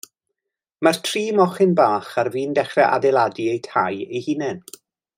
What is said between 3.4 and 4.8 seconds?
eu tai eu hunain.